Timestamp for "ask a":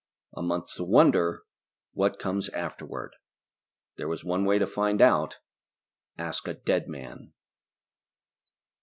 6.17-6.55